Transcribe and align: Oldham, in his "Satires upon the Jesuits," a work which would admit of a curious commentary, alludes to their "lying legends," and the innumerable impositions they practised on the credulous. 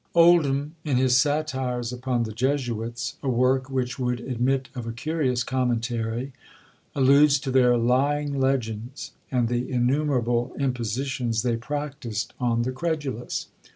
Oldham, 0.15 0.75
in 0.83 0.97
his 0.97 1.15
"Satires 1.15 1.93
upon 1.93 2.23
the 2.23 2.31
Jesuits," 2.31 3.17
a 3.21 3.29
work 3.29 3.69
which 3.69 3.99
would 3.99 4.19
admit 4.19 4.67
of 4.73 4.87
a 4.87 4.91
curious 4.91 5.43
commentary, 5.43 6.33
alludes 6.95 7.37
to 7.37 7.51
their 7.51 7.77
"lying 7.77 8.39
legends," 8.39 9.11
and 9.31 9.47
the 9.47 9.69
innumerable 9.71 10.55
impositions 10.57 11.43
they 11.43 11.55
practised 11.55 12.33
on 12.39 12.63
the 12.63 12.71
credulous. 12.71 13.49